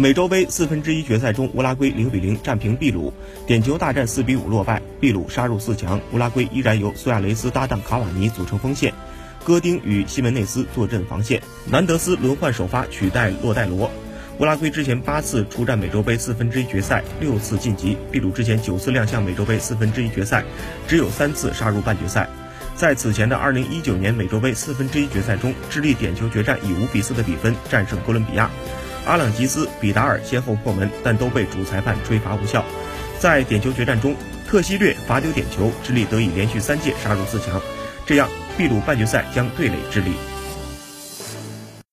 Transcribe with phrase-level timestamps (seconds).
[0.00, 3.12] 美洲杯四分之一决赛中，乌拉圭零比零战平秘鲁，
[3.46, 6.00] 点球大战四比五落败，秘鲁杀入四强。
[6.12, 8.94] 乌拉圭依然由苏亚雷斯搭档卡瓦尼组成锋线，
[9.44, 13.90] 戈丁与西门内斯坐镇防线，南德斯轮换首发取代洛戴罗。
[14.38, 20.42] 乌拉圭之前八次出战美洲杯四分之一决赛，六次晋级；秘鲁之前九次亮相美洲杯四分之一决赛，
[20.88, 22.26] 只有三次杀入半决赛。
[22.74, 28.50] 在此前的2019年美洲杯四分之一决赛中，智利点球决战以五比四的比分战胜哥伦比亚。
[29.06, 32.64] 阿朗吉斯、比达尔先后破门，但都被主裁判吹罚无效。
[33.18, 34.14] 在点球决战中，
[34.48, 37.60] 特西略罚丢点球，智利得以连续三届杀入四强。
[38.06, 40.12] 这样，秘鲁半决赛将对垒智利。